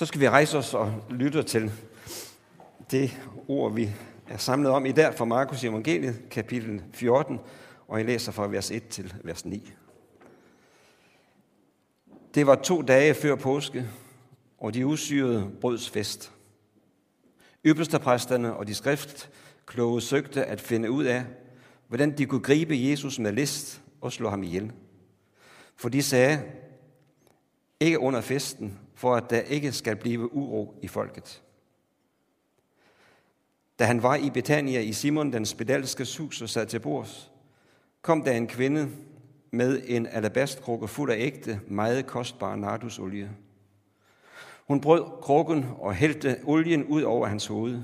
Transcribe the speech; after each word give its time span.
Så 0.00 0.06
skal 0.06 0.20
vi 0.20 0.28
rejse 0.28 0.58
os 0.58 0.74
og 0.74 1.02
lytte 1.10 1.42
til 1.42 1.72
det 2.90 3.20
ord, 3.48 3.74
vi 3.74 3.90
er 4.28 4.36
samlet 4.36 4.70
om 4.70 4.86
i 4.86 4.92
dag 4.92 5.14
fra 5.14 5.24
Markus 5.24 5.64
Evangeliet, 5.64 6.22
kapitel 6.30 6.82
14, 6.92 7.38
og 7.88 7.98
jeg 7.98 8.06
læser 8.06 8.32
fra 8.32 8.46
vers 8.46 8.70
1 8.70 8.88
til 8.88 9.14
vers 9.24 9.44
9. 9.44 9.72
Det 12.34 12.46
var 12.46 12.54
to 12.54 12.82
dage 12.82 13.14
før 13.14 13.34
påske, 13.34 13.88
og 14.58 14.74
de 14.74 14.86
usyrede 14.86 15.50
brøds 15.60 15.90
fest. 15.90 16.32
Ypperstepræsterne 17.66 18.54
og 18.54 18.66
de 18.66 18.74
skriftkloge 18.74 20.00
søgte 20.00 20.44
at 20.44 20.60
finde 20.60 20.90
ud 20.90 21.04
af, 21.04 21.24
hvordan 21.88 22.18
de 22.18 22.26
kunne 22.26 22.42
gribe 22.42 22.74
Jesus 22.78 23.18
med 23.18 23.32
list 23.32 23.82
og 24.00 24.12
slå 24.12 24.30
ham 24.30 24.42
ihjel. 24.42 24.72
For 25.76 25.88
de 25.88 26.02
sagde, 26.02 26.42
ikke 27.80 27.98
under 27.98 28.20
festen, 28.20 28.78
for 29.00 29.16
at 29.16 29.30
der 29.30 29.40
ikke 29.40 29.72
skal 29.72 29.96
blive 29.96 30.34
uro 30.34 30.74
i 30.82 30.88
folket. 30.88 31.42
Da 33.78 33.84
han 33.84 34.02
var 34.02 34.14
i 34.14 34.30
Betania 34.30 34.80
i 34.80 34.92
Simon 34.92 35.32
den 35.32 35.46
spedalske 35.46 36.06
hus 36.18 36.42
og 36.42 36.48
sad 36.48 36.66
til 36.66 36.80
bords, 36.80 37.32
kom 38.02 38.22
der 38.24 38.32
en 38.32 38.46
kvinde 38.46 38.88
med 39.50 39.82
en 39.86 40.06
alabastkrukke 40.06 40.88
fuld 40.88 41.10
af 41.10 41.16
ægte, 41.18 41.60
meget 41.66 42.06
kostbar 42.06 42.56
nardusolie. 42.56 43.30
Hun 44.66 44.80
brød 44.80 45.04
krukken 45.22 45.66
og 45.78 45.94
hældte 45.94 46.40
olien 46.44 46.84
ud 46.84 47.02
over 47.02 47.26
hans 47.26 47.46
hoved. 47.46 47.82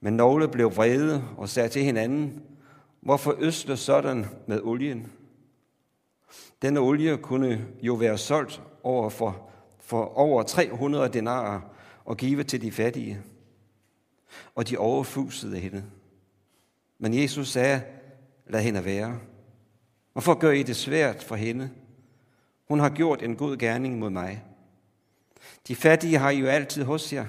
Men 0.00 0.12
nogle 0.12 0.48
blev 0.48 0.76
vrede 0.76 1.24
og 1.36 1.48
sagde 1.48 1.68
til 1.68 1.82
hinanden, 1.82 2.42
hvorfor 3.00 3.36
øsle 3.38 3.76
sådan 3.76 4.26
med 4.46 4.60
olien? 4.62 5.12
Denne 6.62 6.80
olie 6.80 7.16
kunne 7.16 7.66
jo 7.82 7.94
være 7.94 8.18
solgt 8.18 8.62
over 8.82 9.08
for, 9.08 9.50
for 9.78 10.18
over 10.18 10.42
300 10.42 11.08
denarer 11.08 11.60
og 12.04 12.16
give 12.16 12.44
til 12.44 12.62
de 12.62 12.72
fattige. 12.72 13.20
Og 14.54 14.68
de 14.68 14.78
overfusede 14.78 15.58
hende. 15.58 15.84
Men 16.98 17.14
Jesus 17.14 17.48
sagde, 17.48 17.82
lad 18.46 18.62
hende 18.62 18.84
være. 18.84 19.18
Hvorfor 20.12 20.34
gør 20.34 20.50
I 20.50 20.62
det 20.62 20.76
svært 20.76 21.22
for 21.22 21.36
hende? 21.36 21.70
Hun 22.68 22.80
har 22.80 22.90
gjort 22.90 23.22
en 23.22 23.36
god 23.36 23.56
gerning 23.56 23.98
mod 23.98 24.10
mig. 24.10 24.44
De 25.68 25.76
fattige 25.76 26.18
har 26.18 26.30
I 26.30 26.38
jo 26.38 26.46
altid 26.46 26.84
hos 26.84 27.12
jer, 27.12 27.26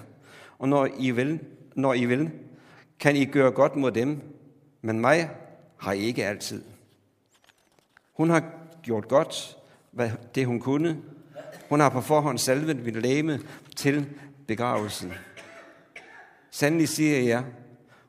og 0.60 0.70
når 0.70 0.88
I 0.98 1.12
vil, 1.12 1.40
når 1.76 1.94
I 1.94 2.06
vil 2.06 2.32
kan 3.00 3.16
I 3.16 3.26
gøre 3.26 3.52
godt 3.52 3.76
mod 3.76 3.92
dem, 3.92 4.22
men 4.82 5.00
mig 5.00 5.30
har 5.78 5.92
I 5.92 6.00
ikke 6.00 6.26
altid. 6.26 6.64
Hun 8.14 8.30
har 8.30 8.61
gjort 8.84 9.08
godt, 9.08 9.58
hvad 9.92 10.12
det 10.36 10.46
hun 10.46 10.60
kunne. 10.60 11.02
Hun 11.70 11.80
har 11.80 11.90
på 11.90 12.02
forhånd 12.02 12.38
salvet 12.38 12.84
mit 12.84 13.02
læme 13.02 13.40
til 13.76 14.10
begravelsen. 14.48 15.14
Sandelig 16.52 16.90
siger 16.90 17.20
jeg, 17.20 17.46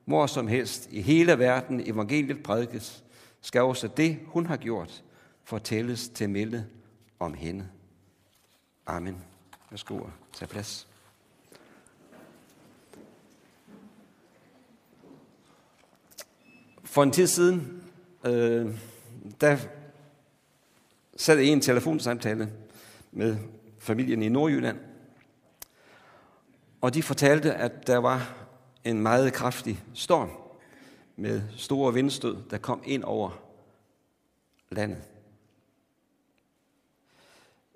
hvor 0.04 0.26
som 0.26 0.48
helst 0.48 0.88
i 0.90 1.00
hele 1.00 1.38
verden 1.38 1.90
evangeliet 1.90 2.42
prædikes, 2.42 3.04
skal 3.40 3.62
også 3.62 3.88
det, 3.88 4.18
hun 4.26 4.46
har 4.46 4.56
gjort, 4.56 5.02
fortælles 5.44 6.08
til 6.08 6.30
melde 6.30 6.66
om 7.18 7.34
hende. 7.34 7.68
Amen. 8.86 9.16
Værsgo 9.70 9.96
og 9.96 10.10
tag 10.32 10.48
plads. 10.48 10.88
For 16.84 17.02
en 17.02 17.10
tid 17.10 17.26
siden, 17.26 17.82
øh, 18.24 18.74
der 19.40 19.56
sad 21.22 21.38
i 21.38 21.48
en 21.48 21.60
telefonsamtale 21.60 22.52
med 23.12 23.36
familien 23.78 24.22
i 24.22 24.28
Nordjylland, 24.28 24.78
og 26.80 26.94
de 26.94 27.02
fortalte, 27.02 27.54
at 27.54 27.86
der 27.86 27.96
var 27.96 28.34
en 28.84 29.02
meget 29.02 29.32
kraftig 29.32 29.84
storm 29.94 30.30
med 31.16 31.42
store 31.56 31.94
vindstød, 31.94 32.36
der 32.50 32.58
kom 32.58 32.82
ind 32.84 33.04
over 33.04 33.30
landet. 34.70 35.02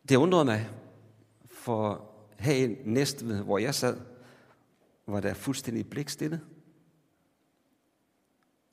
Det 0.09 0.17
undrede 0.17 0.45
mig, 0.45 0.71
for 1.51 2.11
her 2.39 2.55
i 2.55 2.77
Næstved, 2.85 3.43
hvor 3.43 3.59
jeg 3.59 3.75
sad, 3.75 4.01
var 5.07 5.21
der 5.21 5.35
fuldstændig 5.35 5.91
blikstille. 5.91 6.41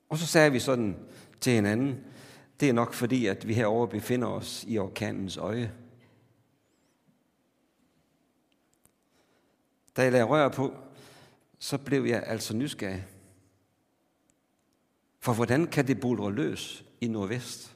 Og 0.10 0.18
så 0.18 0.28
sagde 0.28 0.52
vi 0.52 0.60
sådan 0.60 0.98
til 1.42 1.54
hinanden, 1.54 2.06
det 2.64 2.70
er 2.70 2.74
nok 2.74 2.94
fordi, 2.94 3.26
at 3.26 3.48
vi 3.48 3.54
herover 3.54 3.86
befinder 3.86 4.28
os 4.28 4.66
i 4.68 4.78
orkanens 4.78 5.38
øje. 5.38 5.74
Da 9.96 10.04
jeg 10.04 10.12
lagde 10.12 10.26
rør 10.26 10.50
på, 10.50 10.74
så 11.60 11.78
blev 11.78 12.06
jeg 12.06 12.24
altså 12.26 12.56
nysgerrig. 12.56 13.06
For 15.20 15.34
hvordan 15.34 15.68
kan 15.68 15.88
det 15.88 16.00
bulre 16.00 16.32
løs 16.32 16.86
i 17.02 17.08
nordvest, 17.08 17.76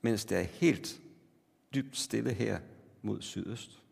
mens 0.00 0.24
det 0.24 0.38
er 0.38 0.42
helt 0.42 1.00
dybt 1.74 1.96
stille 1.96 2.32
her 2.32 2.58
mod 3.02 3.22
sydøst? 3.22 3.82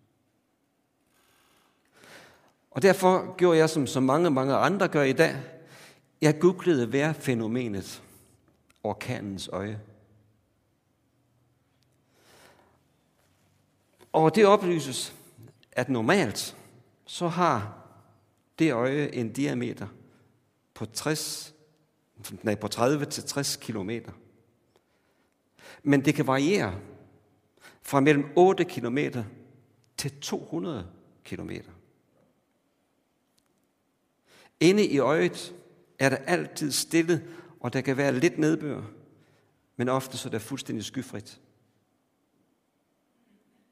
Og 2.71 2.83
derfor 2.83 3.37
gjorde 3.37 3.59
jeg, 3.59 3.71
som 3.71 3.87
så 3.87 4.00
mange, 4.00 4.31
mange 4.31 4.55
andre 4.55 4.88
gør 4.88 5.03
i 5.03 5.12
dag. 5.12 5.37
Jeg 6.21 6.38
googlede 6.41 6.87
hver 6.87 7.12
fænomenet 7.12 8.03
orkanens 8.83 9.49
øje. 9.49 9.81
Og 14.16 14.34
det 14.34 14.47
oplyses, 14.47 15.15
at 15.72 15.88
normalt 15.88 16.56
så 17.06 17.28
har 17.28 17.87
det 18.59 18.72
øje 18.72 19.15
en 19.15 19.32
diameter 19.32 19.87
på 20.75 20.87
60, 20.87 21.54
nej, 22.43 22.55
på 22.55 22.69
30 22.69 23.05
til 23.05 23.25
60 23.25 23.56
kilometer. 23.56 24.12
Men 25.82 26.05
det 26.05 26.15
kan 26.15 26.26
variere 26.26 26.81
fra 27.82 28.00
mellem 28.00 28.25
8 28.37 28.65
kilometer 28.65 29.25
til 29.97 30.21
200 30.21 30.87
kilometer. 31.25 31.71
Inde 34.60 34.87
i 34.87 34.99
øjet 34.99 35.55
er 35.99 36.09
der 36.09 36.16
altid 36.16 36.72
stille, 36.72 37.25
og 37.60 37.72
der 37.72 37.81
kan 37.81 37.97
være 37.97 38.19
lidt 38.19 38.38
nedbør, 38.38 38.82
men 39.76 39.88
ofte 39.88 40.19
så 40.19 40.28
er 40.28 40.31
der 40.31 40.38
fuldstændig 40.38 40.84
skyfrit. 40.84 41.41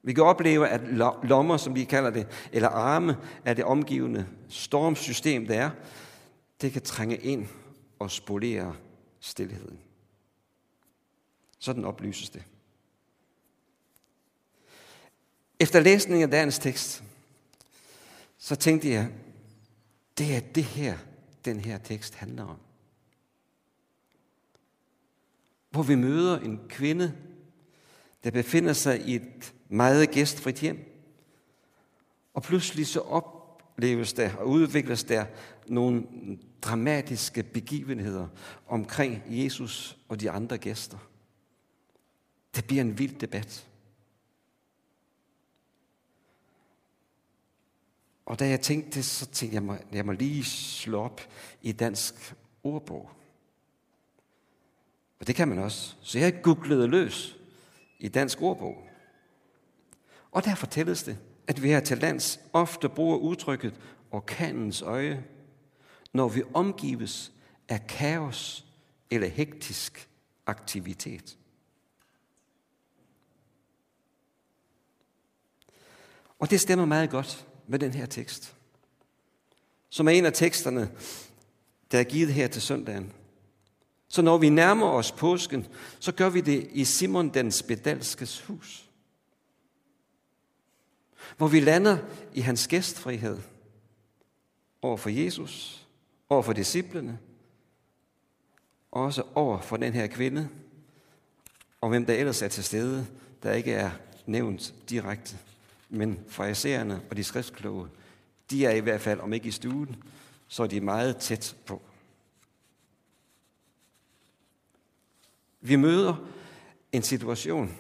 Vi 0.05 0.13
kan 0.13 0.25
opleve, 0.25 0.69
at 0.69 0.81
lommer, 1.23 1.57
som 1.57 1.75
vi 1.75 1.85
kalder 1.85 2.11
det, 2.11 2.49
eller 2.53 2.69
arme 2.69 3.17
af 3.45 3.57
det 3.57 3.65
omgivende 3.65 4.27
stormsystem, 4.49 5.47
der 5.47 5.55
er, 5.55 5.71
det 6.61 6.73
kan 6.73 6.83
trænge 6.83 7.17
ind 7.17 7.47
og 7.99 8.11
spolere 8.11 8.77
stillheden. 9.21 9.79
Sådan 11.59 11.85
oplyses 11.85 12.31
det. 12.31 12.45
Efter 15.61 15.81
læsningen 15.81 16.23
af 16.23 16.31
dagens 16.31 16.59
tekst, 16.59 17.05
så 18.39 18.57
tænkte 18.57 18.91
jeg, 18.91 19.13
det 20.19 20.37
er 20.37 20.41
det 20.41 20.65
her, 20.65 20.99
den 21.45 21.61
her 21.61 21.79
tekst 21.79 22.15
handler 22.15 22.45
om. 22.45 22.59
Hvor 25.71 25.83
vi 25.83 25.95
møder 25.95 26.41
en 26.41 26.61
kvinde, 26.69 27.15
der 28.25 28.31
befinder 28.31 28.73
sig 28.73 29.09
i 29.09 29.15
et 29.15 29.55
meget 29.69 30.11
gæstfrit 30.11 30.61
hjem. 30.61 30.79
Og 32.35 32.43
pludselig 32.43 32.87
så 32.87 33.01
opleves 33.01 34.13
der 34.13 34.37
og 34.37 34.49
udvikles 34.49 35.05
der 35.05 35.27
nogle 35.67 36.07
dramatiske 36.63 37.43
begivenheder 37.43 38.29
omkring 38.67 39.23
Jesus 39.27 39.99
og 40.09 40.21
de 40.21 40.31
andre 40.31 40.59
gæster. 40.59 40.99
Det 42.57 42.65
bliver 42.65 42.81
en 42.81 42.99
vild 42.99 43.19
debat. 43.19 43.69
Og 48.27 48.39
da 48.39 48.49
jeg 48.49 48.61
tænkte 48.61 48.91
det, 48.91 49.05
så 49.05 49.27
tænkte 49.27 49.63
jeg, 49.63 49.79
at 49.79 49.87
jeg 49.93 50.07
må 50.07 50.13
lige 50.13 50.45
slå 50.45 51.01
op 51.01 51.21
i 51.63 51.73
dansk 51.73 52.35
ordbog. 52.63 53.11
Og 55.21 55.27
det 55.27 55.35
kan 55.35 55.49
man 55.49 55.59
også. 55.59 55.95
Så 56.03 56.19
jeg 56.19 56.43
googlede 56.43 56.87
løs 56.89 57.39
i 58.05 58.09
dansk 58.09 58.43
ordbog. 58.43 58.89
Og 60.31 60.45
der 60.45 60.55
fortælles 60.55 61.03
det, 61.03 61.19
at 61.47 61.63
vi 61.63 61.69
her 61.69 61.81
til 61.81 61.99
lands 61.99 62.41
ofte 62.53 62.89
bruger 62.89 63.17
udtrykket 63.17 63.81
orkanens 64.11 64.83
øje, 64.83 65.25
når 66.13 66.29
vi 66.29 66.43
omgives 66.55 67.33
af 67.69 67.87
kaos 67.87 68.67
eller 69.11 69.29
hektisk 69.29 70.09
aktivitet. 70.47 71.39
Og 76.39 76.51
det 76.51 76.61
stemmer 76.61 76.85
meget 76.85 77.11
godt 77.11 77.47
med 77.67 77.79
den 77.79 77.91
her 77.95 78.07
tekst, 78.07 78.57
som 79.91 80.09
er 80.09 80.13
en 80.13 80.27
af 80.27 80.33
teksterne, 80.33 80.91
der 81.93 81.99
er 81.99 82.05
givet 82.05 82.33
her 82.33 82.49
til 82.49 82.63
søndagen. 82.63 83.13
Så 84.15 84.23
når 84.23 84.39
vi 84.39 84.49
nærmer 84.49 84.87
os 84.87 85.13
påsken, 85.13 85.67
så 85.99 86.13
gør 86.13 86.29
vi 86.29 86.41
det 86.41 86.69
i 86.73 86.85
Simon 86.85 87.29
den 87.29 87.53
spedalskes 87.53 88.41
hus. 88.41 88.85
Hvor 91.37 91.49
vi 91.49 91.61
lander 91.61 91.99
i 92.35 92.41
hans 92.41 92.69
gæstfrihed 92.69 93.39
over 94.83 94.97
for 94.97 95.11
Jesus, 95.11 95.87
over 96.29 96.43
for 96.43 96.53
disciplene, 96.53 97.19
også 98.93 99.23
over 99.35 99.61
for 99.61 99.77
den 99.77 99.93
her 99.93 100.07
kvinde, 100.07 100.49
og 101.81 101.89
hvem 101.89 102.07
der 102.07 102.15
ellers 102.15 102.43
er 102.43 102.49
til 102.49 102.65
stede, 102.65 103.07
der 103.43 103.53
ikke 103.53 103.73
er 103.73 103.91
nævnt 104.27 104.75
direkte. 104.89 105.37
Men 105.89 106.21
fraisererne 106.29 107.03
og 107.11 107.17
de 107.17 107.25
skriftkloge, 107.25 107.89
de 108.51 108.67
er 108.67 108.71
i 108.71 108.81
hvert 108.81 109.01
fald, 109.01 109.21
om 109.21 109.33
ikke 109.33 109.49
i 109.49 109.51
stuen, 109.51 109.97
så 110.49 110.63
er 110.63 110.67
de 110.67 110.81
meget 110.81 111.17
tæt 111.17 111.57
på. 111.67 111.83
Vi 115.67 115.77
møder 115.77 116.17
en 116.93 117.03
situation, 117.03 117.77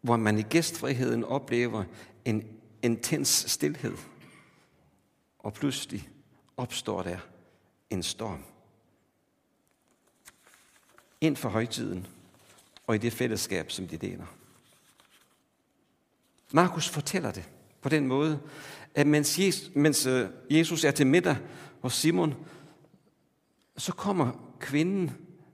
hvor 0.00 0.16
man 0.16 0.38
i 0.38 0.42
gæstfriheden 0.42 1.24
oplever 1.24 1.84
en 2.24 2.58
intens 2.82 3.28
stillhed, 3.28 3.96
og 5.38 5.52
pludselig 5.52 6.08
opstår 6.56 7.02
der 7.02 7.18
en 7.90 8.02
storm. 8.02 8.44
Ind 11.20 11.36
for 11.36 11.48
højtiden 11.48 12.06
og 12.86 12.94
i 12.94 12.98
det 12.98 13.12
fællesskab, 13.12 13.70
som 13.70 13.88
de 13.88 13.96
deler. 13.96 14.26
Markus 16.52 16.88
fortæller 16.88 17.32
det 17.32 17.48
på 17.80 17.88
den 17.88 18.06
måde, 18.06 18.40
at 18.94 19.06
mens 19.06 19.38
Jesus, 19.38 19.70
mens 19.74 20.06
øh, 20.06 20.30
Jesus 20.50 20.84
er 20.84 20.90
til 20.90 21.06
middag 21.06 21.36
hos 21.80 21.94
Simon, 21.94 22.34
så 23.76 23.92
kommer 23.92 24.49
kvinden 24.60 25.10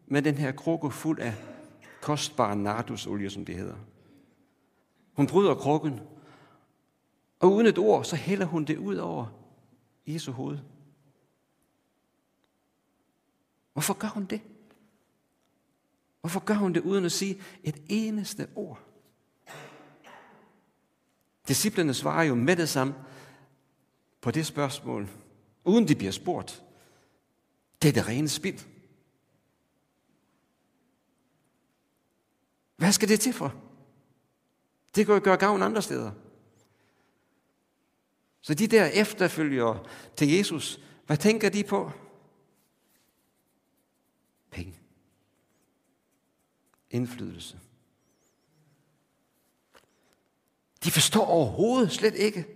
med 0.07 0.23
den 0.23 0.35
her 0.35 0.53
krukke 0.53 0.91
fuld 0.91 1.21
af 1.21 1.35
kostbar 2.03 2.55
nardusolie, 2.55 3.31
som 3.31 3.45
det 3.45 3.55
hedder. 3.55 3.77
Hun 5.13 5.27
bryder 5.27 5.55
krukken, 5.55 6.01
og 7.41 7.53
uden 7.53 7.67
et 7.67 7.79
ord, 7.79 8.05
så 8.05 8.17
hælder 8.17 8.47
hun 8.47 8.65
det 8.65 8.79
ud 8.79 8.97
over 8.97 9.27
Jesu 10.07 10.33
hoved. 10.33 10.59
Hvorfor 13.73 13.95
gør 13.95 14.09
hun 14.09 14.25
det? 14.25 14.41
Hvorfor 16.21 16.41
gør 16.41 16.55
hun 16.55 16.75
det 16.75 16.81
uden 16.81 17.05
at 17.05 17.13
sige 17.13 17.41
et 17.65 17.83
eneste 17.89 18.49
ord? 18.55 18.81
Disciplerne 21.49 21.95
svarer 21.95 22.23
jo 22.23 22.35
med 22.35 22.57
det 22.57 22.69
samme 22.69 22.95
på 24.21 24.31
det 24.31 24.47
spørgsmål, 24.47 25.09
uden 25.65 25.89
de 25.89 25.95
bliver 25.95 26.13
spurgt. 26.13 26.65
Det 27.83 27.89
er 27.89 27.93
det 27.93 28.09
rene 28.09 28.29
spild. 28.29 28.76
Hvad 32.77 32.93
skal 32.93 33.09
det 33.09 33.21
til 33.21 33.33
for? 33.33 33.55
Det 34.95 35.07
kan 35.07 35.15
jo 35.15 35.21
gøre 35.25 35.37
gavn 35.37 35.63
andre 35.63 35.83
steder. 35.83 36.13
Så 38.41 38.55
de 38.55 38.67
der 38.67 38.87
efterfølgere 38.87 39.85
til 40.17 40.29
Jesus, 40.29 40.81
hvad 41.07 41.17
tænker 41.17 41.49
de 41.49 41.65
på? 41.65 41.91
Penge. 44.51 44.75
Indflydelse. 46.91 47.59
De 50.85 50.91
forstår 50.91 51.27
overhovedet 51.27 51.93
slet 51.93 52.15
ikke, 52.15 52.47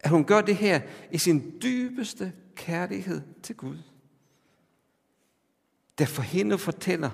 at 0.00 0.10
hun 0.10 0.24
gør 0.24 0.40
det 0.40 0.56
her 0.56 0.80
i 1.12 1.18
sin 1.18 1.62
dybeste 1.62 2.32
kærlighed 2.54 3.22
til 3.42 3.56
Gud. 3.56 3.78
Der 5.98 6.06
for 6.06 6.22
hende 6.22 6.58
fortæller, 6.58 7.10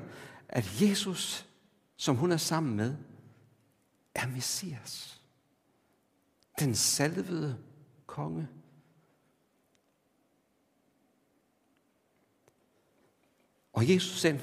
at 0.48 0.82
Jesus, 0.82 1.48
som 2.02 2.16
hun 2.16 2.32
er 2.32 2.36
sammen 2.36 2.76
med, 2.76 2.96
er 4.14 4.26
Messias. 4.26 5.20
Den 6.58 6.74
salvede 6.74 7.58
konge. 8.06 8.48
Og 13.72 13.88
Jesus 13.88 14.20
selv, 14.20 14.40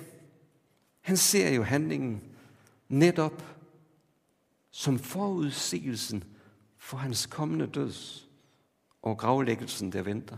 han 1.01 1.17
ser 1.17 1.50
jo 1.50 1.63
handlingen 1.63 2.21
netop 2.89 3.44
som 4.71 5.00
forudsigelsen 5.00 6.23
for 6.77 6.97
hans 6.97 7.25
kommende 7.25 7.67
døds 7.67 8.27
og 9.01 9.17
gravlæggelsen, 9.17 9.91
der 9.91 10.01
venter. 10.01 10.38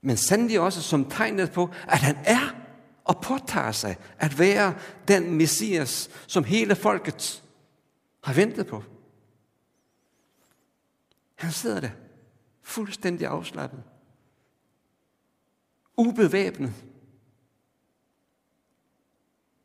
Men 0.00 0.16
sandelig 0.16 0.60
også 0.60 0.82
som 0.82 1.10
tegnet 1.10 1.52
på, 1.52 1.70
at 1.88 1.98
han 1.98 2.16
er 2.16 2.67
og 3.08 3.22
påtager 3.22 3.72
sig 3.72 3.96
at 4.18 4.38
være 4.38 4.78
den 5.08 5.34
messias, 5.34 6.10
som 6.26 6.44
hele 6.44 6.76
folket 6.76 7.44
har 8.22 8.32
ventet 8.34 8.66
på. 8.66 8.82
Han 11.34 11.52
sidder 11.52 11.80
der, 11.80 11.90
fuldstændig 12.62 13.26
afslappet, 13.26 13.82
ubevæbnet. 15.96 16.74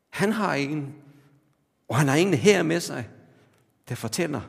Han 0.10 0.32
har 0.32 0.54
ingen, 0.56 0.96
og 1.88 1.98
han 1.98 2.08
har 2.08 2.16
ingen 2.16 2.36
her 2.36 2.64
med 2.64 2.80
sig, 2.80 3.10
der 3.90 3.96
fortæller, 3.96 4.42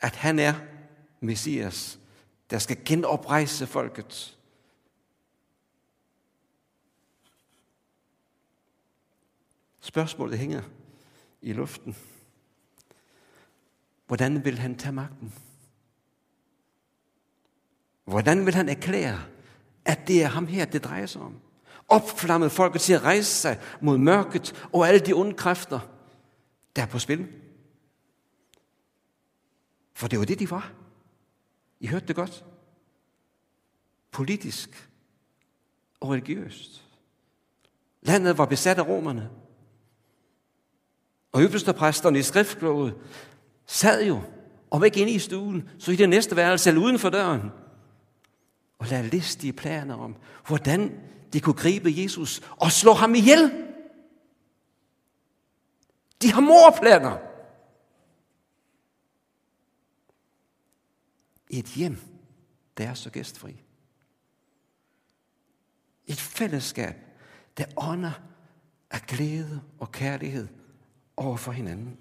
at 0.00 0.16
han 0.16 0.38
er 0.38 0.54
Messias, 1.20 1.98
der 2.50 2.58
skal 2.58 2.78
genoprejse 2.84 3.66
folket. 3.66 4.35
Spørgsmålet 9.86 10.38
hænger 10.38 10.62
i 11.42 11.52
luften. 11.52 11.96
Hvordan 14.06 14.44
vil 14.44 14.58
han 14.58 14.78
tage 14.78 14.92
magten? 14.92 15.32
Hvordan 18.04 18.46
vil 18.46 18.54
han 18.54 18.68
erklære, 18.68 19.22
at 19.84 20.08
det 20.08 20.22
er 20.22 20.26
ham 20.26 20.46
her, 20.46 20.64
det 20.64 20.84
drejer 20.84 21.06
sig 21.06 21.22
om? 21.22 21.40
Opflammet 21.88 22.52
folket 22.52 22.80
til 22.80 22.92
at 22.92 23.02
rejse 23.02 23.30
sig 23.30 23.60
mod 23.80 23.98
mørket 23.98 24.68
og 24.72 24.88
alle 24.88 25.00
de 25.00 25.12
onde 25.12 25.34
kræfter, 25.34 25.80
der 26.76 26.82
er 26.82 26.86
på 26.86 26.98
spil. 26.98 27.28
For 29.94 30.08
det 30.08 30.18
var 30.18 30.24
det, 30.24 30.38
de 30.38 30.50
var. 30.50 30.72
I 31.80 31.86
hørte 31.86 32.06
det 32.06 32.16
godt. 32.16 32.44
Politisk 34.10 34.90
og 36.00 36.10
religiøst. 36.10 36.84
Landet 38.02 38.38
var 38.38 38.46
besat 38.46 38.78
af 38.78 38.86
romerne. 38.86 39.30
Og 41.36 41.42
øverstepræsterne 41.42 42.18
i 42.18 42.22
skriftbloget 42.22 42.94
sad 43.66 44.06
jo, 44.06 44.22
om 44.70 44.84
ikke 44.84 45.00
inde 45.00 45.12
i 45.12 45.18
stuen, 45.18 45.70
så 45.78 45.92
i 45.92 45.96
det 45.96 46.08
næste 46.08 46.36
værelse 46.36 46.70
eller 46.70 46.82
uden 46.82 46.98
for 46.98 47.10
døren, 47.10 47.50
og 48.78 48.86
lade 48.86 49.08
listige 49.08 49.52
planer 49.52 49.94
om, 49.94 50.16
hvordan 50.46 51.00
de 51.32 51.40
kunne 51.40 51.54
gribe 51.54 51.92
Jesus 51.96 52.40
og 52.50 52.72
slå 52.72 52.92
ham 52.92 53.14
ihjel. 53.14 53.66
De 56.22 56.32
har 56.32 56.40
morplaner. 56.40 57.18
I 61.50 61.58
et 61.58 61.66
hjem, 61.66 61.98
der 62.78 62.88
er 62.88 62.94
så 62.94 63.10
gæstfri. 63.10 63.62
Et 66.06 66.20
fællesskab, 66.20 66.94
der 67.58 67.64
ånder 67.76 68.22
af 68.90 69.00
glæde 69.00 69.62
og 69.78 69.92
kærlighed 69.92 70.48
over 71.16 71.36
for 71.36 71.52
hinanden. 71.52 71.98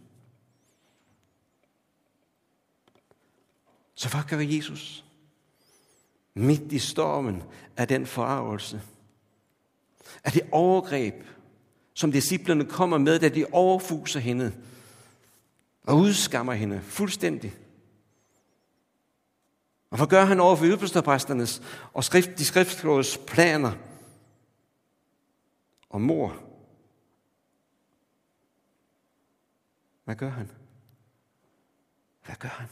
Så 3.95 4.09
hvad 4.09 4.21
gør 4.29 4.39
Jesus? 4.39 5.05
Midt 6.33 6.71
i 6.71 6.79
stormen 6.79 7.43
af 7.77 7.87
den 7.87 8.05
forarvelse, 8.05 8.81
af 10.23 10.31
det 10.31 10.41
overgreb, 10.51 11.23
som 11.93 12.11
disciplerne 12.11 12.65
kommer 12.65 12.97
med, 12.97 13.19
da 13.19 13.29
de 13.29 13.45
overfuser 13.51 14.19
hende 14.19 14.53
og 15.83 15.97
udskammer 15.97 16.53
hende 16.53 16.81
fuldstændig. 16.81 17.53
Og 19.89 19.97
hvad 19.97 20.07
gør 20.07 20.25
han 20.25 20.39
over 20.39 20.55
for 20.55 20.65
ypperstepræsternes 20.65 21.61
og 21.93 22.03
skrift, 22.03 22.37
de 22.37 22.45
skriftslås 22.45 23.17
planer 23.27 23.71
om 25.89 26.01
mor? 26.01 26.35
Hvad 30.05 30.15
gør 30.15 30.29
han? 30.29 30.51
Hvad 32.25 32.35
gør 32.35 32.49
han? 32.49 32.67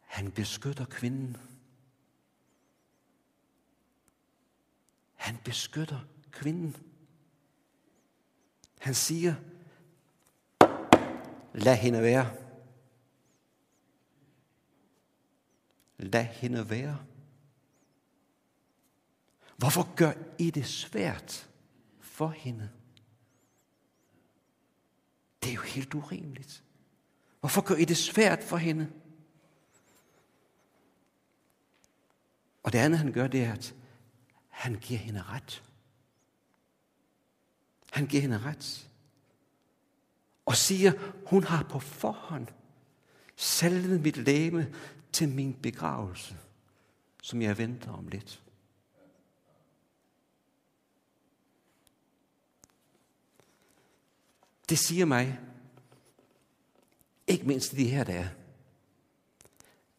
Han 0.00 0.32
beskytter 0.32 0.84
kvinden. 0.84 1.36
Han 5.14 5.38
beskytter 5.44 6.00
kvinden. 6.30 6.76
Han 8.80 8.94
siger, 8.94 9.34
lad 11.54 11.76
hende 11.76 12.02
være. 12.02 12.36
Lad 15.98 16.24
hende 16.24 16.70
være. 16.70 17.06
Hvorfor 19.56 19.94
gør 19.94 20.12
I 20.38 20.50
det 20.50 20.66
svært 20.66 21.50
for 22.00 22.28
hende? 22.28 22.70
Det 25.42 25.50
er 25.50 25.54
jo 25.54 25.60
helt 25.60 25.94
urimeligt. 25.94 26.62
Hvorfor 27.40 27.60
gør 27.60 27.74
I 27.74 27.84
det 27.84 27.96
svært 27.96 28.44
for 28.44 28.56
hende? 28.56 28.90
Og 32.62 32.72
det 32.72 32.78
andet, 32.78 32.98
han 32.98 33.12
gør, 33.12 33.26
det 33.26 33.44
er, 33.44 33.52
at 33.52 33.74
han 34.48 34.74
giver 34.74 35.00
hende 35.00 35.22
ret. 35.22 35.62
Han 37.90 38.06
giver 38.06 38.20
hende 38.20 38.38
ret. 38.38 38.88
Og 40.46 40.56
siger, 40.56 40.92
hun 41.26 41.44
har 41.44 41.62
på 41.62 41.78
forhånd 41.78 42.46
salvet 43.36 44.00
mit 44.00 44.16
læme 44.16 44.74
til 45.12 45.28
min 45.28 45.54
begravelse, 45.54 46.36
som 47.22 47.42
jeg 47.42 47.58
venter 47.58 47.92
om 47.92 48.08
lidt. 48.08 48.42
Det 54.70 54.78
siger 54.78 55.04
mig, 55.04 55.40
ikke 57.26 57.44
mindst 57.44 57.72
de 57.72 57.88
her 57.88 58.04
dage, 58.04 58.30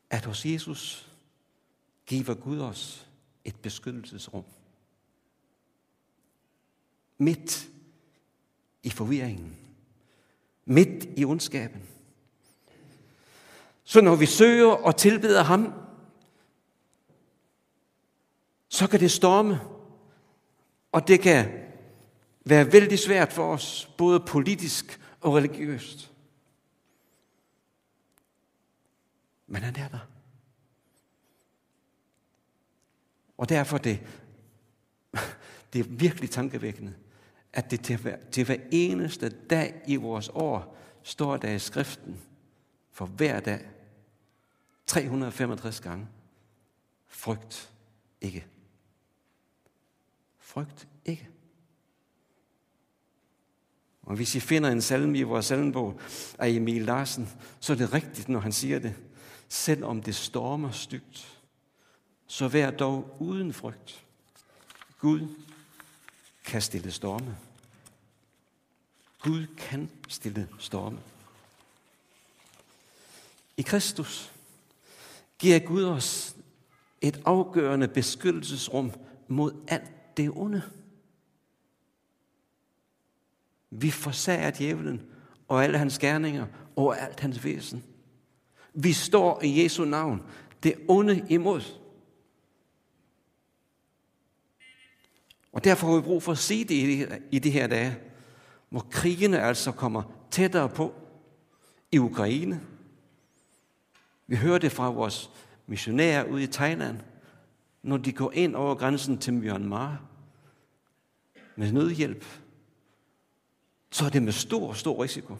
at 0.09 0.25
hos 0.25 0.45
Jesus 0.45 1.11
giver 2.05 2.33
Gud 2.33 2.59
os 2.59 3.07
et 3.45 3.55
beskyttelsesrum. 3.55 4.43
Midt 7.17 7.67
i 8.83 8.89
forvirringen. 8.89 9.57
Midt 10.65 11.09
i 11.17 11.25
ondskaben. 11.25 11.81
Så 13.83 14.01
når 14.01 14.15
vi 14.15 14.25
søger 14.25 14.71
og 14.71 14.97
tilbeder 14.97 15.43
ham, 15.43 15.73
så 18.69 18.87
kan 18.87 18.99
det 18.99 19.11
storme, 19.11 19.59
og 20.91 21.07
det 21.07 21.19
kan 21.19 21.70
være 22.45 22.73
vældig 22.73 22.99
svært 22.99 23.33
for 23.33 23.53
os, 23.53 23.89
både 23.97 24.19
politisk 24.19 24.99
og 25.21 25.33
religiøst. 25.33 26.11
Men 29.47 29.63
han 29.63 29.75
er 29.75 29.87
der. 29.87 30.07
Og 33.37 33.49
derfor 33.49 33.77
det, 33.77 33.99
det 35.73 35.79
er 35.79 35.89
virkelig 35.89 36.31
tankevækkende, 36.31 36.93
at 37.53 37.71
det 37.71 37.83
til 37.83 37.97
hver, 37.97 38.17
til 38.31 38.45
hver 38.45 38.57
eneste 38.71 39.29
dag 39.29 39.81
i 39.87 39.95
vores 39.95 40.29
år 40.29 40.77
står 41.03 41.37
der 41.37 41.51
i 41.51 41.59
skriften 41.59 42.21
for 42.91 43.05
hver 43.05 43.39
dag 43.39 43.69
365 44.85 45.79
gange. 45.79 46.07
Frygt 47.07 47.73
ikke. 48.21 48.45
Frygt 50.39 50.87
ikke. 51.05 51.30
Og 54.01 54.15
hvis 54.15 54.35
I 54.35 54.39
finder 54.39 54.69
en 54.69 54.81
salme 54.81 55.17
i 55.17 55.23
vores 55.23 55.45
salmebog 55.45 55.99
af 56.39 56.49
Emil 56.49 56.81
Larsen, 56.81 57.29
så 57.59 57.73
er 57.73 57.77
det 57.77 57.93
rigtigt, 57.93 58.29
når 58.29 58.39
han 58.39 58.51
siger 58.51 58.79
det. 58.79 58.95
Selvom 59.49 60.03
det 60.03 60.15
stormer 60.15 60.71
stygt, 60.71 61.41
så 62.27 62.47
vær 62.47 62.71
dog 62.71 63.17
uden 63.19 63.53
frygt. 63.53 64.05
Gud 64.99 65.27
kan 66.45 66.61
stille 66.61 66.91
storme. 66.91 67.37
Gud 69.19 69.47
kan 69.57 69.89
stille 70.07 70.47
storme. 70.59 70.99
I 73.57 73.61
Kristus 73.61 74.31
giver 75.39 75.59
Gud 75.59 75.83
os 75.83 76.35
et 77.01 77.21
afgørende 77.25 77.87
beskyttelsesrum 77.87 78.91
mod 79.27 79.53
alt 79.67 80.17
det 80.17 80.31
onde. 80.35 80.61
Vi 83.71 83.91
forsager 83.91 84.51
djævlen 84.51 85.01
og 85.47 85.63
alle 85.63 85.77
hans 85.77 85.99
gerninger 85.99 86.45
og 86.75 87.01
alt 87.01 87.19
hans 87.19 87.43
væsen. 87.43 87.83
Vi 88.73 88.93
står 88.93 89.43
i 89.43 89.63
Jesu 89.63 89.85
navn 89.85 90.21
det 90.63 90.75
onde 90.87 91.25
imod. 91.29 91.61
Og 95.51 95.63
derfor 95.63 95.87
har 95.87 95.95
vi 95.95 96.01
brug 96.01 96.23
for 96.23 96.31
at 96.31 96.37
se 96.37 96.63
det 96.63 97.09
i 97.31 97.39
de 97.39 97.51
her 97.51 97.67
dage, 97.67 97.97
hvor 98.69 98.87
krigene 98.91 99.41
altså 99.41 99.71
kommer 99.71 100.03
tættere 100.31 100.69
på 100.69 100.93
i 101.91 101.97
Ukraine. 101.97 102.61
Vi 104.27 104.35
hører 104.35 104.57
det 104.57 104.71
fra 104.71 104.89
vores 104.89 105.29
missionærer 105.67 106.23
ude 106.23 106.43
i 106.43 106.47
Thailand, 106.47 106.99
når 107.83 107.97
de 107.97 108.11
går 108.11 108.31
ind 108.31 108.55
over 108.55 108.75
grænsen 108.75 109.17
til 109.17 109.33
Myanmar 109.33 110.01
med 111.55 111.71
nødhjælp, 111.71 112.40
så 113.91 114.05
er 114.05 114.09
det 114.09 114.23
med 114.23 114.33
stor, 114.33 114.73
stor 114.73 115.03
risiko. 115.03 115.35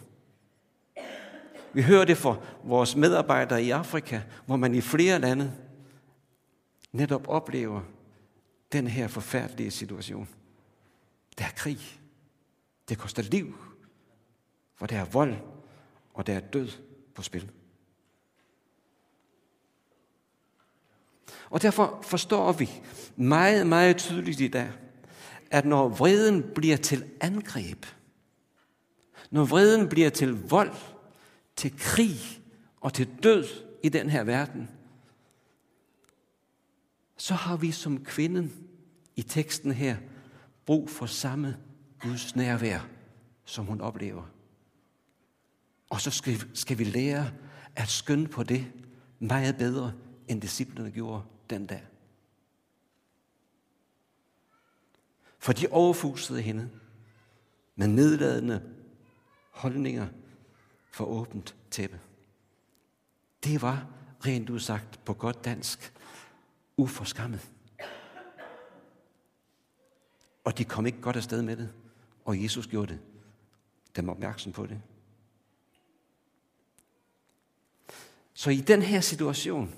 Vi 1.72 1.82
hører 1.82 2.04
det 2.04 2.16
fra 2.16 2.36
vores 2.64 2.96
medarbejdere 2.96 3.62
i 3.62 3.70
Afrika, 3.70 4.20
hvor 4.46 4.56
man 4.56 4.74
i 4.74 4.80
flere 4.80 5.18
lande 5.18 5.52
netop 6.92 7.28
oplever 7.28 7.80
den 8.72 8.86
her 8.86 9.08
forfærdelige 9.08 9.70
situation. 9.70 10.28
Der 11.38 11.44
er 11.44 11.50
krig. 11.56 11.78
Det 12.88 12.98
koster 12.98 13.22
liv. 13.22 13.56
For 14.74 14.86
der 14.86 15.00
er 15.00 15.04
vold, 15.04 15.34
og 16.14 16.26
der 16.26 16.34
er 16.34 16.40
død 16.40 16.68
på 17.14 17.22
spil. 17.22 17.50
Og 21.50 21.62
derfor 21.62 21.98
forstår 22.02 22.52
vi 22.52 22.70
meget, 23.16 23.66
meget 23.66 23.96
tydeligt 23.96 24.40
i 24.40 24.48
dag, 24.48 24.70
at 25.50 25.64
når 25.64 25.88
vreden 25.88 26.44
bliver 26.54 26.76
til 26.76 27.10
angreb, 27.20 27.86
når 29.32 29.44
vreden 29.44 29.88
bliver 29.88 30.10
til 30.10 30.42
vold, 30.48 30.74
til 31.56 31.78
krig 31.78 32.18
og 32.80 32.94
til 32.94 33.08
død 33.22 33.44
i 33.82 33.88
den 33.88 34.10
her 34.10 34.24
verden, 34.24 34.68
så 37.16 37.34
har 37.34 37.56
vi 37.56 37.70
som 37.70 38.04
kvinden 38.04 38.52
i 39.16 39.22
teksten 39.22 39.72
her 39.72 39.96
brug 40.66 40.90
for 40.90 41.06
samme 41.06 41.56
Guds 42.00 42.36
nærvær, 42.36 42.88
som 43.44 43.66
hun 43.66 43.80
oplever. 43.80 44.22
Og 45.90 46.00
så 46.00 46.10
skal, 46.10 46.42
skal 46.54 46.78
vi 46.78 46.84
lære 46.84 47.30
at 47.76 47.88
skønne 47.88 48.28
på 48.28 48.42
det 48.42 48.72
meget 49.18 49.56
bedre, 49.56 49.92
end 50.28 50.40
disciplene 50.40 50.90
gjorde 50.90 51.22
den 51.50 51.66
dag. 51.66 51.82
For 55.38 55.52
de 55.52 55.66
overfusede 55.70 56.42
hende 56.42 56.70
med 57.76 57.86
nedladende 57.86 58.62
holdninger 59.52 60.08
for 60.90 61.04
åbent 61.04 61.54
tæppe. 61.70 62.00
Det 63.44 63.62
var 63.62 63.86
rent 64.26 64.50
udsagt 64.50 65.04
på 65.04 65.14
godt 65.14 65.44
dansk 65.44 65.92
uforskammet. 66.76 67.50
Og 70.44 70.58
de 70.58 70.64
kom 70.64 70.86
ikke 70.86 71.00
godt 71.00 71.16
afsted 71.16 71.42
med 71.42 71.56
det, 71.56 71.72
og 72.24 72.42
Jesus 72.42 72.66
gjorde 72.66 72.92
det. 72.92 73.00
Dem 73.96 74.08
opmærksom 74.08 74.52
på 74.52 74.66
det. 74.66 74.82
Så 78.34 78.50
i 78.50 78.60
den 78.60 78.82
her 78.82 79.00
situation, 79.00 79.74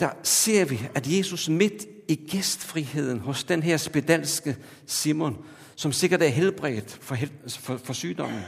der 0.00 0.10
ser 0.22 0.64
vi, 0.64 0.80
at 0.94 1.06
Jesus 1.06 1.48
midt 1.48 1.86
i 2.08 2.14
gæstfriheden 2.14 3.18
hos 3.18 3.44
den 3.44 3.62
her 3.62 3.76
spedalske 3.76 4.56
Simon, 4.86 5.44
som 5.76 5.92
sikkert 5.92 6.22
er 6.22 6.28
helbredt 6.28 6.90
for, 6.90 7.16
for, 7.48 7.76
for 7.76 7.92
sygdommen, 7.92 8.42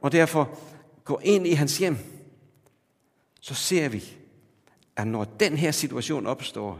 og 0.00 0.12
derfor 0.12 0.58
går 1.04 1.20
ind 1.24 1.46
i 1.46 1.52
hans 1.52 1.78
hjem, 1.78 1.98
så 3.40 3.54
ser 3.54 3.88
vi, 3.88 4.04
at 4.96 5.06
når 5.06 5.24
den 5.24 5.56
her 5.56 5.70
situation 5.70 6.26
opstår, 6.26 6.78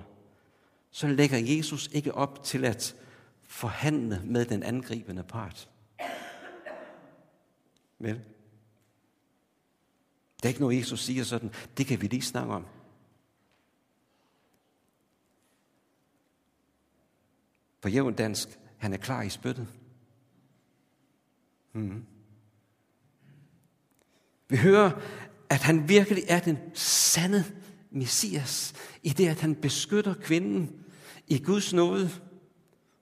så 0.91 1.07
lægger 1.07 1.39
Jesus 1.39 1.91
ikke 1.93 2.15
op 2.15 2.45
til 2.45 2.65
at 2.65 2.95
forhandle 3.45 4.23
med 4.25 4.45
den 4.45 4.63
angribende 4.63 5.23
part. 5.23 5.69
Vel? 7.99 8.21
Det 10.37 10.45
er 10.45 10.49
ikke 10.49 10.61
noget, 10.61 10.79
Jesus 10.79 11.05
siger 11.05 11.25
sådan, 11.25 11.51
det 11.77 11.87
kan 11.87 12.03
vi 12.03 12.07
lige 12.07 12.23
snakke 12.23 12.55
om. 12.55 12.67
På 17.87 17.91
jævn 17.91 18.15
dansk, 18.15 18.49
han 18.79 18.93
er 18.93 18.97
klar 18.97 19.23
i 19.23 19.29
spyttet. 19.29 19.69
Mm. 21.73 22.05
Vi 24.49 24.57
hører, 24.57 24.91
at 25.51 25.61
han 25.63 25.89
virkelig 25.89 26.25
er 26.29 26.41
den 26.41 26.59
sande 26.75 27.45
Messias, 27.91 28.75
i 29.03 29.09
det, 29.09 29.29
at 29.29 29.41
han 29.41 29.55
beskytter 29.55 30.15
kvinden 30.15 30.85
i 31.27 31.39
Guds 31.39 31.73
nåde 31.73 32.11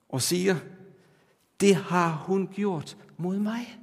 og 0.09 0.21
siger, 0.21 0.55
det 1.59 1.75
har 1.75 2.23
hun 2.27 2.47
gjort 2.47 2.97
mod 3.17 3.39
mig. 3.39 3.79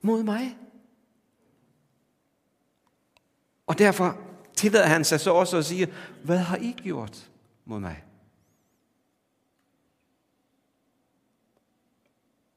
Mod 0.00 0.22
mig. 0.22 0.58
Og 3.66 3.78
derfor 3.78 4.18
tillader 4.56 4.86
han 4.86 5.04
sig 5.04 5.20
så 5.20 5.32
også 5.32 5.56
at 5.56 5.64
sige, 5.64 5.92
hvad 6.24 6.38
har 6.38 6.56
I 6.56 6.74
gjort 6.82 7.30
mod 7.64 7.80
mig? 7.80 8.04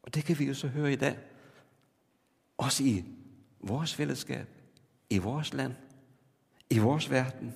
Og 0.07 0.13
det 0.13 0.25
kan 0.25 0.39
vi 0.39 0.45
jo 0.45 0.53
så 0.53 0.67
høre 0.67 0.93
i 0.93 0.95
dag 0.95 1.17
Også 2.57 2.83
i 2.83 3.05
vores 3.59 3.95
fællesskab, 3.95 4.47
i 5.09 5.17
vores 5.17 5.53
land, 5.53 5.73
i 6.69 6.77
vores 6.77 7.09
verden. 7.09 7.53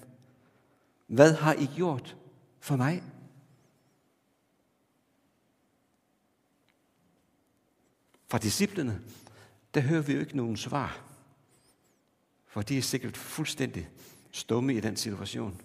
Hvad 1.08 1.34
har 1.34 1.54
I 1.54 1.66
gjort 1.76 2.18
for 2.60 2.76
mig? 2.76 3.04
Fra 8.28 8.38
disciplene, 8.38 9.02
der 9.74 9.82
hører 9.82 10.02
vi 10.02 10.14
jo 10.14 10.20
ikke 10.20 10.38
nogen 10.38 10.58
svar. 10.58 11.04
For 12.48 12.62
de 12.62 12.78
er 12.78 12.82
sikkert 12.82 13.18
fuldstændig 13.18 13.90
stumme 14.32 14.76
i 14.76 14.80
den 14.80 14.98
situation. 14.98 15.62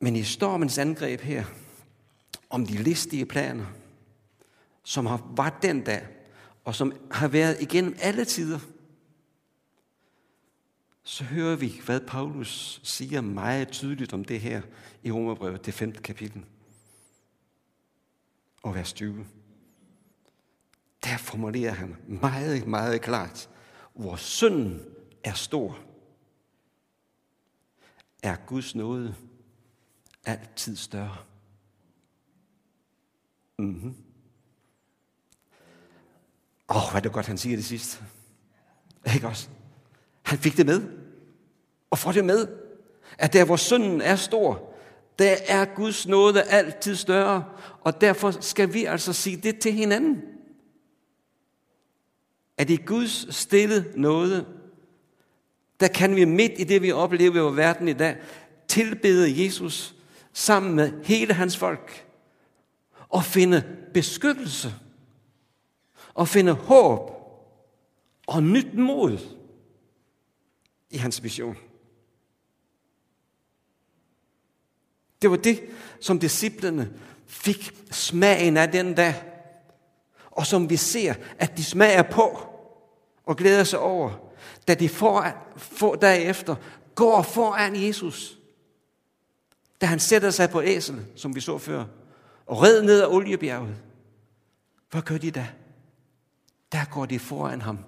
Men 0.00 0.16
i 0.16 0.22
stormens 0.22 0.78
angreb 0.78 1.20
her, 1.20 1.44
om 2.52 2.66
de 2.66 2.82
listige 2.82 3.26
planer, 3.26 3.66
som 4.82 5.06
har 5.06 5.32
været 5.36 5.62
den 5.62 5.84
dag, 5.84 6.06
og 6.64 6.74
som 6.74 6.92
har 7.10 7.28
været 7.28 7.60
igennem 7.60 7.96
alle 8.00 8.24
tider, 8.24 8.58
så 11.02 11.24
hører 11.24 11.56
vi, 11.56 11.80
hvad 11.84 12.00
Paulus 12.00 12.80
siger 12.82 13.20
meget 13.20 13.68
tydeligt 13.68 14.12
om 14.12 14.24
det 14.24 14.40
her 14.40 14.62
i 15.02 15.10
Romerbrevet, 15.10 15.66
det 15.66 15.74
5. 15.74 15.92
kapitel 15.92 16.44
og 18.62 18.74
vers 18.74 18.92
20. 18.92 19.26
Der 21.04 21.16
formulerer 21.16 21.72
han 21.72 21.96
meget, 22.06 22.66
meget 22.66 23.00
klart, 23.00 23.50
hvor 23.94 24.16
synden 24.16 24.82
er 25.24 25.32
stor, 25.32 25.78
er 28.22 28.36
Guds 28.46 28.74
nåde 28.74 29.14
altid 30.24 30.76
større. 30.76 31.16
Mm-hmm. 33.58 33.94
Åh, 36.68 36.76
oh, 36.76 36.90
hvad 36.90 37.00
er 37.00 37.02
det 37.02 37.12
godt, 37.12 37.26
han 37.26 37.38
siger 37.38 37.56
det 37.56 37.64
sidst. 37.64 38.02
Ikke 39.14 39.26
også? 39.26 39.48
Han 40.22 40.38
fik 40.38 40.56
det 40.56 40.66
med. 40.66 40.82
Og 41.90 41.98
får 41.98 42.12
det 42.12 42.24
med, 42.24 42.48
at 43.18 43.32
der 43.32 43.44
hvor 43.44 43.56
synden 43.56 44.00
er 44.00 44.16
stor, 44.16 44.74
der 45.18 45.36
er 45.48 45.64
Guds 45.64 46.06
nåde 46.06 46.42
altid 46.42 46.96
større. 46.96 47.44
Og 47.80 48.00
derfor 48.00 48.30
skal 48.30 48.74
vi 48.74 48.84
altså 48.84 49.12
sige 49.12 49.36
det 49.36 49.58
til 49.58 49.72
hinanden. 49.72 50.22
At 52.58 52.70
i 52.70 52.76
Guds 52.76 53.34
stille 53.34 53.92
nåde, 53.96 54.46
der 55.80 55.88
kan 55.88 56.16
vi 56.16 56.24
midt 56.24 56.52
i 56.56 56.64
det, 56.64 56.82
vi 56.82 56.92
oplever 56.92 57.52
i 57.52 57.56
verden 57.56 57.88
i 57.88 57.92
dag, 57.92 58.16
tilbede 58.68 59.44
Jesus 59.44 59.94
sammen 60.32 60.74
med 60.74 61.04
hele 61.04 61.34
hans 61.34 61.56
folk 61.56 62.06
og 63.12 63.24
finde 63.24 63.76
beskyttelse 63.94 64.74
og 66.14 66.28
finde 66.28 66.52
håb 66.52 67.10
og 68.26 68.42
nyt 68.42 68.74
mod 68.74 69.18
i 70.90 70.96
hans 70.96 71.22
mission. 71.22 71.56
Det 75.22 75.30
var 75.30 75.36
det, 75.36 75.62
som 76.00 76.18
disciplene 76.18 76.92
fik 77.26 77.72
smagen 77.90 78.56
af 78.56 78.72
den 78.72 78.94
dag, 78.94 79.14
og 80.30 80.46
som 80.46 80.70
vi 80.70 80.76
ser, 80.76 81.14
at 81.38 81.56
de 81.56 81.64
smager 81.64 82.02
på 82.02 82.40
og 83.24 83.36
glæder 83.36 83.64
sig 83.64 83.78
over, 83.78 84.32
da 84.68 84.74
de 84.74 84.88
foran, 84.88 85.34
få 85.56 85.96
dage 85.96 86.24
efter 86.24 86.56
går 86.94 87.22
foran 87.22 87.86
Jesus, 87.86 88.38
da 89.80 89.86
han 89.86 90.00
sætter 90.00 90.30
sig 90.30 90.50
på 90.50 90.62
æsel, 90.62 91.06
som 91.16 91.34
vi 91.34 91.40
så 91.40 91.58
før, 91.58 91.84
og 92.52 92.62
red 92.62 92.82
ned 92.82 93.02
af 93.02 93.06
oliebjerget. 93.06 93.76
Hvad 94.90 95.02
gør 95.02 95.18
de 95.18 95.30
da? 95.30 95.48
Der 96.72 96.84
går 96.84 97.06
de 97.06 97.18
foran 97.18 97.60
ham 97.60 97.78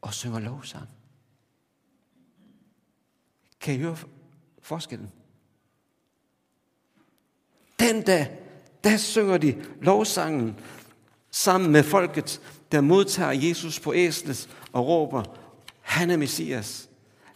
og 0.00 0.14
synger 0.14 0.38
lovsang. 0.38 0.88
Kan 3.60 3.74
I 3.74 3.78
høre 3.78 3.96
forskellen? 4.62 5.12
Den 7.80 8.02
dag, 8.02 8.38
der 8.84 8.96
synger 8.96 9.38
de 9.38 9.64
lovsangen 9.80 10.60
sammen 11.30 11.72
med 11.72 11.82
folket, 11.82 12.40
der 12.72 12.80
modtager 12.80 13.32
Jesus 13.32 13.80
på 13.80 13.94
æslet 13.94 14.48
og 14.72 14.86
råber, 14.86 15.22
han 15.80 16.10
er 16.10 16.16
Messias. 16.16 16.88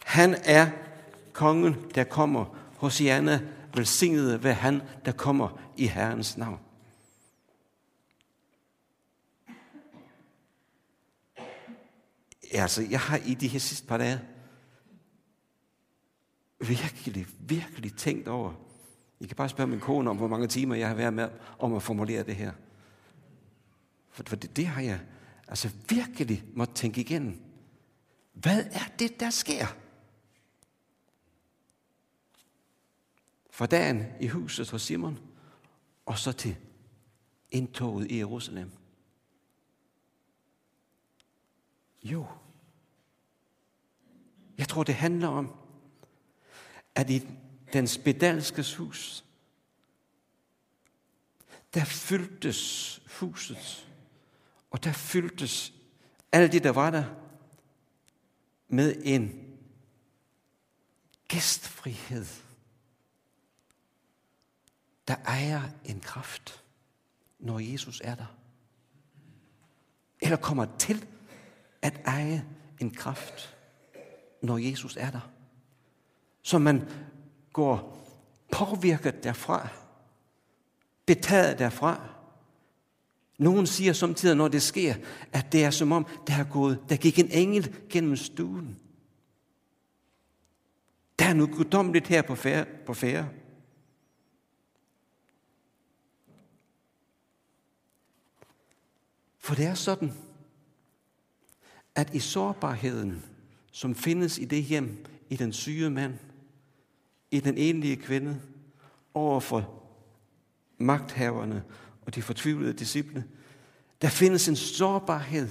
Han 0.05 0.35
er 0.43 0.69
kongen, 1.33 1.75
der 1.95 2.03
kommer. 2.03 2.45
Hosianna, 2.77 3.41
velsignet 3.75 4.43
ved 4.43 4.53
han, 4.53 4.81
der 5.05 5.11
kommer 5.11 5.61
i 5.77 5.87
Herrens 5.87 6.37
navn. 6.37 6.59
Altså, 12.53 12.87
jeg 12.89 12.99
har 12.99 13.17
i 13.17 13.33
de 13.33 13.47
her 13.47 13.59
sidste 13.59 13.87
par 13.87 13.97
dage 13.97 14.21
virkelig, 16.59 17.27
virkelig 17.39 17.95
tænkt 17.95 18.27
over, 18.27 18.53
I 19.19 19.25
kan 19.25 19.35
bare 19.35 19.49
spørge 19.49 19.69
min 19.69 19.79
kone 19.79 20.09
om, 20.09 20.17
hvor 20.17 20.27
mange 20.27 20.47
timer 20.47 20.75
jeg 20.75 20.87
har 20.87 20.95
været 20.95 21.13
med 21.13 21.29
om 21.59 21.73
at 21.73 21.83
formulere 21.83 22.23
det 22.23 22.35
her. 22.35 22.51
For, 24.11 24.23
for 24.27 24.35
det, 24.35 24.57
det 24.57 24.67
har 24.67 24.81
jeg 24.81 24.99
altså 25.47 25.69
virkelig 25.89 26.43
måtte 26.53 26.73
tænke 26.73 27.01
igennem. 27.01 27.41
Hvad 28.33 28.63
er 28.71 28.91
det, 28.99 29.19
der 29.19 29.29
sker? 29.29 29.65
Fra 33.61 33.65
dagen 33.65 34.05
i 34.19 34.27
huset 34.27 34.69
hos 34.69 34.81
Simon, 34.81 35.19
og 36.05 36.17
så 36.17 36.31
til 36.31 36.57
indtoget 37.49 38.11
i 38.11 38.17
Jerusalem. 38.17 38.71
Jo, 42.03 42.27
jeg 44.57 44.67
tror, 44.67 44.83
det 44.83 44.95
handler 44.95 45.27
om, 45.27 45.55
at 46.95 47.09
i 47.09 47.27
den 47.73 47.87
spedalskes 47.87 48.75
hus, 48.75 49.25
der 51.73 51.85
fyldtes 51.85 53.01
huset, 53.19 53.89
og 54.71 54.83
der 54.83 54.93
fyldtes 54.93 55.73
alle 56.31 56.47
de, 56.47 56.59
der 56.59 56.71
var 56.71 56.89
der, 56.89 57.05
med 58.67 59.01
en 59.03 59.55
gæstfrihed, 61.27 62.25
der 65.07 65.15
ejer 65.25 65.61
en 65.85 65.99
kraft, 65.99 66.63
når 67.39 67.59
Jesus 67.59 68.01
er 68.03 68.15
der. 68.15 68.35
Eller 70.21 70.37
kommer 70.37 70.65
til 70.79 71.05
at 71.81 72.01
eje 72.05 72.45
en 72.79 72.91
kraft, 72.91 73.57
når 74.41 74.57
Jesus 74.57 74.97
er 74.97 75.11
der. 75.11 75.31
Så 76.41 76.59
man 76.59 76.89
går 77.53 77.97
påvirket 78.51 79.23
derfra, 79.23 79.67
betaget 81.05 81.59
derfra. 81.59 82.09
Nogen 83.37 83.67
siger 83.67 83.93
samtidig, 83.93 84.35
når 84.35 84.47
det 84.47 84.61
sker, 84.61 84.95
at 85.33 85.51
det 85.51 85.63
er 85.63 85.69
som 85.69 85.91
om, 85.91 86.05
der, 86.27 86.33
er 86.33 86.43
gået, 86.43 86.79
der 86.89 86.95
gik 86.95 87.19
en 87.19 87.31
engel 87.31 87.75
gennem 87.89 88.15
stuen. 88.15 88.79
Der 91.19 91.25
er 91.25 91.33
noget 91.33 91.55
guddommeligt 91.55 92.07
her 92.07 92.21
på 92.21 92.35
færre. 92.35 92.65
På 92.85 92.93
færre. 92.93 93.29
For 99.41 99.55
det 99.55 99.65
er 99.65 99.73
sådan, 99.73 100.13
at 101.95 102.13
i 102.13 102.19
sårbarheden, 102.19 103.23
som 103.71 103.95
findes 103.95 104.37
i 104.37 104.45
det 104.45 104.63
hjem, 104.63 105.05
i 105.29 105.35
den 105.35 105.53
syge 105.53 105.89
mand, 105.89 106.13
i 107.31 107.39
den 107.39 107.57
enlige 107.57 107.95
kvinde, 107.95 108.41
over 109.13 109.39
for 109.39 109.83
magthaverne 110.77 111.63
og 112.05 112.15
de 112.15 112.21
fortvivlede 112.21 112.73
disciple, 112.73 113.25
der 114.01 114.09
findes 114.09 114.47
en 114.47 114.55
sårbarhed, 114.55 115.49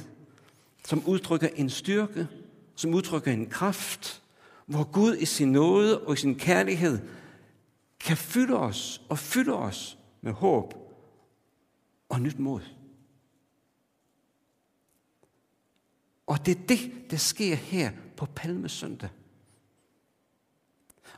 som 0.85 1.05
udtrykker 1.07 1.49
en 1.55 1.71
styrke, 1.71 2.29
som 2.75 2.95
udtrykker 2.95 3.33
en 3.33 3.47
kraft, 3.47 4.23
hvor 4.67 4.85
Gud 4.85 5.17
i 5.17 5.25
sin 5.25 5.53
nåde 5.53 6.01
og 6.01 6.15
i 6.15 6.17
sin 6.17 6.35
kærlighed 6.35 6.99
kan 8.01 8.17
fylde 8.17 8.57
os 8.57 9.03
og 9.09 9.19
fylde 9.19 9.53
os 9.53 9.99
med 10.21 10.33
håb 10.33 10.75
og 12.09 12.21
nyt 12.21 12.39
mod. 12.39 12.61
Og 16.31 16.47
det 16.47 16.59
er 16.59 16.67
det, 16.67 17.11
der 17.11 17.17
sker 17.17 17.55
her 17.55 17.93
på 18.17 18.27
Palmesøndag. 18.27 19.11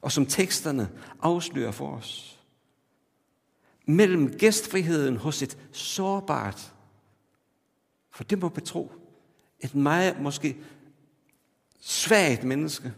Og 0.00 0.12
som 0.12 0.26
teksterne 0.26 0.90
afslører 1.20 1.70
for 1.70 1.96
os. 1.96 2.40
Mellem 3.86 4.38
gæstfriheden 4.38 5.16
hos 5.16 5.42
et 5.42 5.58
sårbart, 5.72 6.74
for 8.10 8.24
det 8.24 8.38
må 8.38 8.48
betro, 8.48 8.92
et 9.60 9.74
meget 9.74 10.20
måske 10.20 10.56
svagt 11.80 12.44
menneske. 12.44 12.94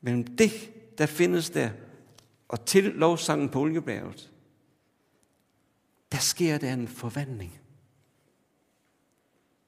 Mellem 0.00 0.36
det, 0.36 0.72
der 0.98 1.06
findes 1.06 1.50
der, 1.50 1.70
og 2.48 2.66
til 2.66 2.84
lovsangen 2.84 3.48
på 3.48 3.60
oliebjerget, 3.60 4.32
der 6.12 6.18
sker 6.18 6.58
der 6.58 6.72
en 6.72 6.88
forvandling. 6.88 7.63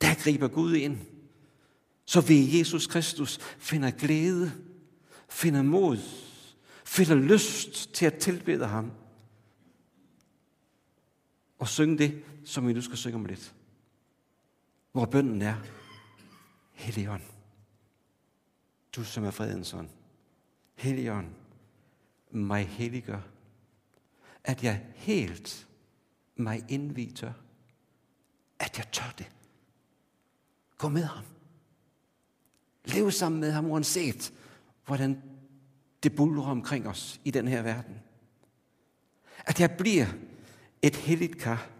Der 0.06 0.14
griber 0.14 0.48
Gud 0.48 0.74
ind, 0.74 0.98
så 2.04 2.20
vi 2.20 2.58
Jesus 2.58 2.86
Kristus 2.86 3.38
finder 3.58 3.90
glæde, 3.90 4.52
finder 5.28 5.62
mod, 5.62 5.98
finder 6.84 7.14
lyst 7.14 7.94
til 7.94 8.06
at 8.06 8.18
tilbede 8.18 8.66
ham. 8.66 8.92
Og 11.58 11.68
synge 11.68 11.98
det, 11.98 12.24
som 12.44 12.68
vi 12.68 12.72
nu 12.72 12.80
skal 12.80 12.96
synge 12.96 13.14
om 13.14 13.24
lidt. 13.24 13.54
Hvor 14.92 15.04
bønden 15.04 15.42
er, 15.42 15.56
Helligånd. 16.72 17.22
Du 18.96 19.04
som 19.04 19.24
er 19.24 19.30
fredens 19.30 19.74
ånd. 19.74 19.88
Helligånd, 20.74 21.28
mig 22.30 22.66
helliggør, 22.66 23.20
at 24.44 24.64
jeg 24.64 24.86
helt 24.94 25.68
mig 26.36 26.64
indviger, 26.68 27.32
at 28.58 28.78
jeg 28.78 28.92
tør 28.92 29.14
det. 29.18 29.35
Gå 30.78 30.88
med 30.88 31.02
ham. 31.02 31.24
Lev 32.84 33.10
sammen 33.10 33.40
med 33.40 33.52
ham, 33.52 33.70
uanset 33.70 34.32
hvordan 34.86 35.22
det 36.02 36.16
bulrer 36.16 36.44
omkring 36.44 36.88
os 36.88 37.20
i 37.24 37.30
den 37.30 37.48
her 37.48 37.62
verden. 37.62 37.94
At 39.38 39.60
jeg 39.60 39.76
bliver 39.78 40.06
et 40.82 40.96
helligt 40.96 41.38
kar. 41.38 41.70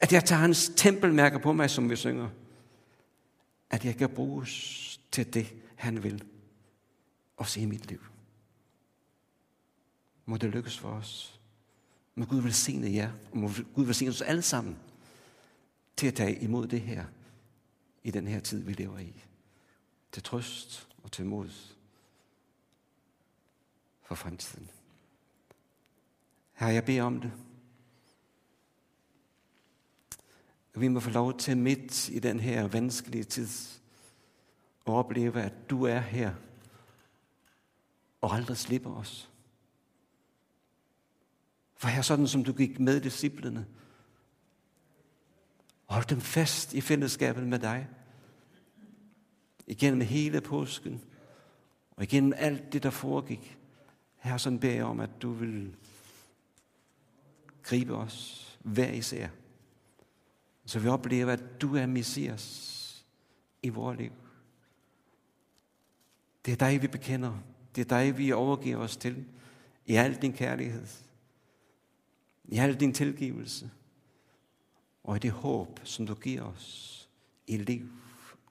At 0.00 0.12
jeg 0.12 0.24
tager 0.24 0.40
hans 0.40 0.72
tempelmærker 0.76 1.38
på 1.38 1.52
mig, 1.52 1.70
som 1.70 1.90
vi 1.90 1.96
synger. 1.96 2.28
At 3.70 3.84
jeg 3.84 3.96
kan 3.96 4.08
bruges 4.08 5.00
til 5.10 5.34
det, 5.34 5.54
han 5.76 6.02
vil. 6.02 6.24
Også 7.36 7.60
i 7.60 7.64
mit 7.64 7.86
liv. 7.86 8.00
Må 10.26 10.36
det 10.36 10.50
lykkes 10.50 10.78
for 10.78 10.88
os. 10.88 11.40
Må 12.14 12.24
Gud 12.24 12.40
velsigne 12.40 12.92
jer, 12.92 13.12
og 13.32 13.38
må 13.38 13.50
Gud 13.74 13.84
velsigne 13.84 14.10
os 14.10 14.22
alle 14.22 14.42
sammen 14.42 14.78
til 15.96 16.06
at 16.06 16.14
tage 16.14 16.38
imod 16.38 16.66
det 16.66 16.80
her 16.80 17.04
i 18.06 18.10
den 18.10 18.26
her 18.26 18.40
tid, 18.40 18.62
vi 18.62 18.72
lever 18.72 18.98
i. 18.98 19.24
Til 20.12 20.22
trøst 20.22 20.88
og 21.02 21.12
til 21.12 21.26
mod 21.26 21.50
for 24.02 24.14
fremtiden. 24.14 24.70
Her 26.52 26.68
jeg 26.68 26.84
beder 26.84 27.02
om 27.02 27.20
det. 27.20 27.32
Vi 30.74 30.88
må 30.88 31.00
få 31.00 31.10
lov 31.10 31.38
til 31.38 31.56
midt 31.56 32.08
i 32.08 32.18
den 32.18 32.40
her 32.40 32.68
vanskelige 32.68 33.24
tid 33.24 33.48
at 34.86 34.92
opleve, 34.92 35.42
at 35.42 35.70
du 35.70 35.82
er 35.82 35.98
her 35.98 36.34
og 38.20 38.34
aldrig 38.34 38.56
slipper 38.56 38.94
os. 38.94 39.30
For 41.76 41.88
her 41.88 42.02
sådan 42.02 42.28
som 42.28 42.44
du 42.44 42.52
gik 42.52 42.80
med 42.80 43.00
disciplene, 43.00 43.66
hold 45.86 46.04
dem 46.04 46.20
fast 46.20 46.74
i 46.74 46.80
fællesskabet 46.80 47.46
med 47.46 47.58
dig. 47.58 47.88
Igennem 49.66 50.00
hele 50.00 50.40
påsken, 50.40 51.02
og 51.90 52.02
igennem 52.02 52.32
alt 52.36 52.72
det, 52.72 52.82
der 52.82 52.90
foregik. 52.90 53.58
Her 54.16 54.36
sådan 54.36 54.58
beder 54.58 54.74
jeg 54.74 54.84
om, 54.84 55.00
at 55.00 55.10
du 55.22 55.32
vil 55.32 55.76
gribe 57.62 57.94
os 57.94 58.42
hver 58.60 58.92
især. 58.92 59.28
Så 60.64 60.78
vi 60.78 60.88
oplever, 60.88 61.32
at 61.32 61.60
du 61.60 61.76
er 61.76 61.86
Messias 61.86 63.04
i 63.62 63.68
vores 63.68 63.98
liv. 63.98 64.12
Det 66.44 66.52
er 66.52 66.56
dig, 66.56 66.82
vi 66.82 66.86
bekender. 66.86 67.38
Det 67.76 67.80
er 67.80 67.98
dig, 67.98 68.18
vi 68.18 68.32
overgiver 68.32 68.78
os 68.78 68.96
til 68.96 69.24
i 69.86 69.94
al 69.94 70.14
din 70.22 70.32
kærlighed, 70.32 70.86
i 72.44 72.56
al 72.56 72.80
din 72.80 72.92
tilgivelse, 72.92 73.70
og 75.06 75.16
i 75.16 75.18
det 75.18 75.30
håb, 75.30 75.80
som 75.84 76.06
du 76.06 76.14
giver 76.14 76.42
os 76.42 77.08
i 77.46 77.56
liv 77.56 77.88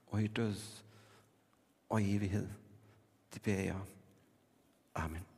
og 0.06 0.22
i 0.22 0.26
død 0.26 0.56
og 1.88 2.02
i 2.02 2.16
evighed. 2.16 2.48
Det 3.34 3.42
beder 3.42 3.62
jeg. 3.62 3.80
Amen. 4.94 5.35